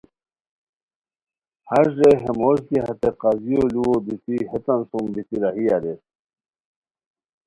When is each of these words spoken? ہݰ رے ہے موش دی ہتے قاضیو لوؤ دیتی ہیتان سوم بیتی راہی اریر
ہݰ 1.69 1.85
رے 1.99 2.11
ہے 2.21 2.31
موش 2.39 2.59
دی 2.67 2.77
ہتے 2.85 3.09
قاضیو 3.21 3.61
لوؤ 3.73 3.95
دیتی 4.05 4.35
ہیتان 4.49 4.81
سوم 4.89 5.05
بیتی 5.13 5.37
راہی 5.43 5.65
اریر 5.75 5.99